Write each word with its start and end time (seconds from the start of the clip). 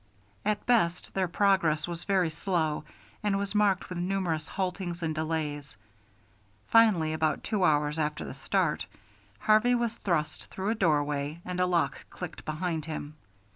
At 0.43 0.65
best 0.65 1.13
their 1.13 1.27
progress 1.27 1.87
was 1.87 2.05
very 2.05 2.31
slow 2.31 2.83
and 3.21 3.37
was 3.37 3.53
marked 3.53 3.87
with 3.87 3.99
numerous 3.99 4.47
haltings 4.47 5.03
and 5.03 5.13
delays. 5.13 5.77
Finally, 6.69 7.13
about 7.13 7.43
two 7.43 7.63
hours 7.63 7.99
after 7.99 8.25
the 8.25 8.33
start, 8.33 8.87
Harvey 9.41 9.75
was 9.75 9.93
thrust 9.97 10.45
through 10.45 10.69
a 10.71 10.75
doorway 10.75 11.39
and 11.45 11.59
a 11.59 11.67
lock 11.67 12.03
clicked 12.09 12.45
behind 12.45 12.85
him. 12.85 13.13